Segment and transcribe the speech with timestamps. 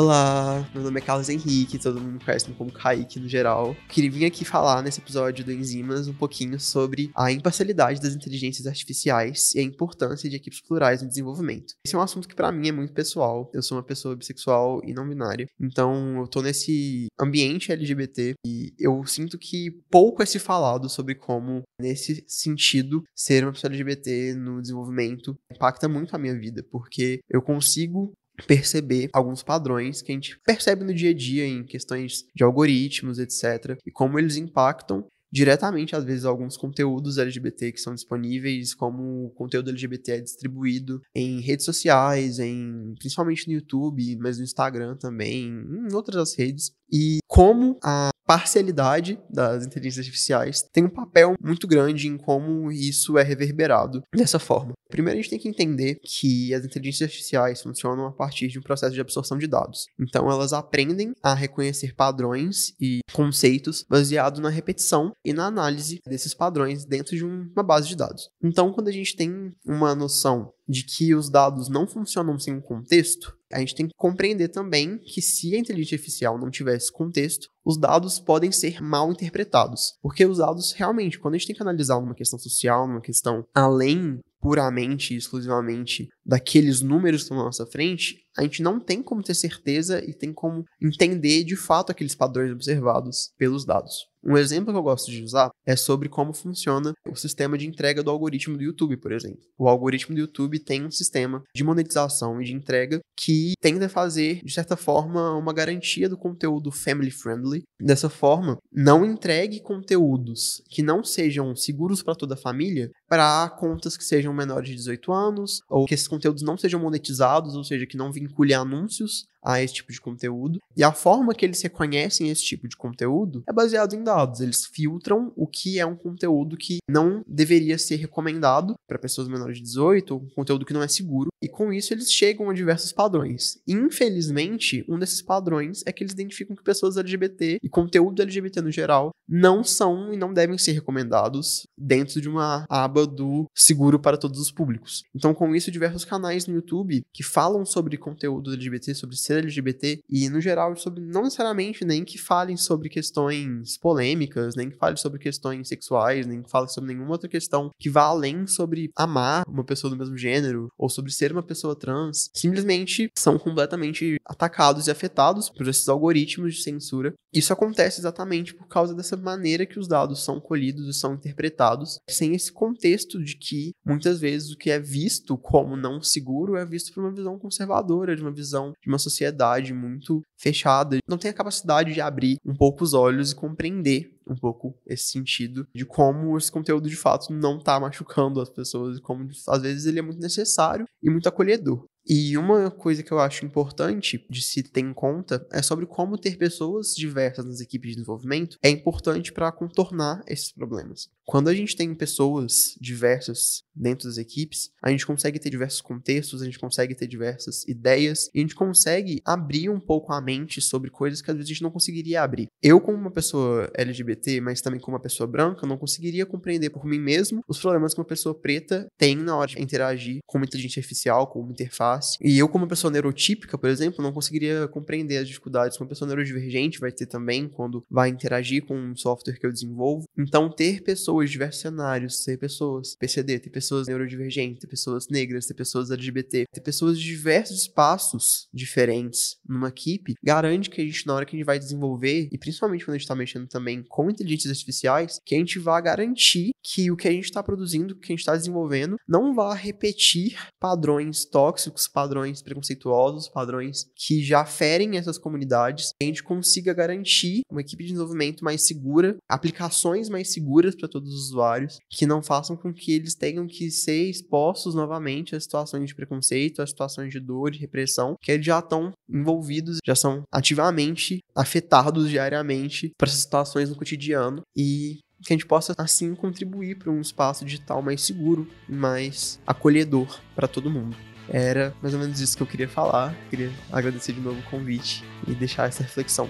[0.00, 3.76] Olá, meu nome é Carlos Henrique, todo mundo conhece como Kaique no geral.
[3.88, 8.68] Queria vir aqui falar nesse episódio do Enzimas um pouquinho sobre a imparcialidade das inteligências
[8.68, 11.74] artificiais e a importância de equipes plurais no desenvolvimento.
[11.84, 13.50] Esse é um assunto que para mim é muito pessoal.
[13.52, 18.72] Eu sou uma pessoa bissexual e não binária, então eu tô nesse ambiente LGBT e
[18.78, 24.34] eu sinto que pouco é se falado sobre como, nesse sentido, ser uma pessoa LGBT
[24.34, 28.12] no desenvolvimento impacta muito a minha vida, porque eu consigo
[28.46, 33.18] perceber alguns padrões que a gente percebe no dia a dia em questões de algoritmos,
[33.18, 39.26] etc, e como eles impactam diretamente, às vezes, alguns conteúdos LGBT que são disponíveis, como
[39.26, 44.96] o conteúdo LGBT é distribuído em redes sociais, em principalmente no YouTube, mas no Instagram
[44.96, 51.66] também, em outras redes, e como a parcialidade das inteligências artificiais tem um papel muito
[51.66, 54.74] grande em como isso é reverberado dessa forma.
[54.90, 58.62] Primeiro, a gente tem que entender que as inteligências artificiais funcionam a partir de um
[58.62, 59.86] processo de absorção de dados.
[59.98, 66.34] Então, elas aprendem a reconhecer padrões e conceitos baseado na repetição e na análise desses
[66.34, 68.28] padrões dentro de uma base de dados.
[68.42, 72.60] Então, quando a gente tem uma noção de que os dados não funcionam sem um
[72.60, 77.48] contexto, a gente tem que compreender também que se a inteligência artificial não tivesse contexto,
[77.64, 79.94] os dados podem ser mal interpretados.
[80.02, 83.44] Porque os dados, realmente, quando a gente tem que analisar uma questão social, uma questão
[83.54, 89.02] além puramente e exclusivamente daqueles números que estão na nossa frente, a gente não tem
[89.02, 94.06] como ter certeza e tem como entender de fato aqueles padrões observados pelos dados.
[94.24, 98.02] Um exemplo que eu gosto de usar é sobre como funciona o sistema de entrega
[98.02, 99.40] do algoritmo do YouTube, por exemplo.
[99.56, 104.40] O algoritmo do YouTube tem um sistema de monetização e de entrega que tenta fazer,
[104.44, 107.62] de certa forma, uma garantia do conteúdo family friendly.
[107.80, 113.96] Dessa forma, não entregue conteúdos que não sejam seguros para toda a família para contas
[113.96, 117.86] que sejam menores de 18 anos, ou que esses conteúdos não sejam monetizados, ou seja,
[117.86, 120.60] que não vincule anúncios a esse tipo de conteúdo.
[120.76, 124.40] E a forma que eles reconhecem esse tipo de conteúdo é baseado em dados.
[124.40, 129.58] Eles filtram o que é um conteúdo que não deveria ser recomendado para pessoas menores
[129.58, 131.28] de 18, ou um conteúdo que não é seguro.
[131.42, 133.58] E com isso eles chegam a diversos padrões.
[133.66, 138.70] Infelizmente, um desses padrões é que eles identificam que pessoas LGBT e conteúdo LGBT no
[138.70, 144.16] geral não são e não devem ser recomendados dentro de uma aba do seguro para
[144.16, 145.04] todos os públicos.
[145.14, 150.00] Então, com isso, diversos canais no YouTube que falam sobre conteúdo LGBT, sobre ser LGBT
[150.08, 154.96] e, no geral, sobre não necessariamente nem que falem sobre questões polêmicas, nem que falem
[154.96, 159.44] sobre questões sexuais, nem que falem sobre nenhuma outra questão que vá além sobre amar
[159.46, 164.86] uma pessoa do mesmo gênero ou sobre ser uma pessoa trans, simplesmente são completamente atacados
[164.86, 167.14] e afetados por esses algoritmos de censura.
[167.38, 172.00] Isso acontece exatamente por causa dessa maneira que os dados são colhidos e são interpretados,
[172.10, 176.66] sem esse contexto de que muitas vezes o que é visto como não seguro é
[176.66, 181.30] visto por uma visão conservadora, de uma visão de uma sociedade muito fechada, não tem
[181.30, 185.86] a capacidade de abrir um pouco os olhos e compreender um pouco esse sentido de
[185.86, 190.00] como esse conteúdo de fato não tá machucando as pessoas e como às vezes ele
[190.00, 191.86] é muito necessário e muito acolhedor.
[192.08, 196.16] E uma coisa que eu acho importante de se ter em conta é sobre como
[196.16, 201.10] ter pessoas diversas nas equipes de desenvolvimento é importante para contornar esses problemas.
[201.26, 206.40] Quando a gente tem pessoas diversas dentro das equipes, a gente consegue ter diversos contextos,
[206.40, 210.62] a gente consegue ter diversas ideias e a gente consegue abrir um pouco a mente
[210.62, 212.46] sobre coisas que às vezes a gente não conseguiria abrir.
[212.62, 216.86] Eu, como uma pessoa LGBT, mas também como uma pessoa branca, não conseguiria compreender por
[216.86, 220.46] mim mesmo os problemas que uma pessoa preta tem na hora de interagir com uma
[220.46, 221.97] inteligência artificial, com uma interface.
[222.20, 226.06] E eu, como pessoa neurotípica, por exemplo, não conseguiria compreender as dificuldades que uma pessoa
[226.06, 230.04] neurodivergente vai ter também quando vai interagir com um software que eu desenvolvo.
[230.16, 235.08] Então, ter pessoas pessoas de diversos cenários, ter pessoas PCD, ter pessoas neurodivergentes, ter pessoas
[235.08, 240.84] negras, ter pessoas LGBT, ter pessoas de diversos espaços diferentes numa equipe, garante que a
[240.84, 243.48] gente, na hora que a gente vai desenvolver, e principalmente quando a gente está mexendo
[243.48, 247.42] também com inteligências artificiais, que a gente vá garantir que o que a gente está
[247.42, 253.86] produzindo, o que a gente está desenvolvendo, não vá repetir padrões tóxicos, padrões preconceituosos, padrões
[253.94, 259.16] que já ferem essas comunidades, a gente consiga garantir uma equipe de desenvolvimento mais segura,
[259.28, 263.70] aplicações mais seguras para todos dos usuários, que não façam com que eles tenham que
[263.70, 268.46] ser expostos novamente a situações de preconceito, a situações de dor, de repressão, que eles
[268.46, 275.32] já estão envolvidos, já são ativamente afetados diariamente para essas situações no cotidiano e que
[275.32, 280.70] a gente possa assim contribuir para um espaço digital mais seguro, mais acolhedor para todo
[280.70, 280.96] mundo.
[281.30, 283.14] Era mais ou menos isso que eu queria falar.
[283.30, 286.28] Queria agradecer de novo o convite e deixar essa reflexão.